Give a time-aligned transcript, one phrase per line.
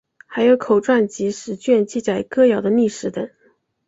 [0.25, 3.29] 还有口传集十卷记载歌谣的历史等。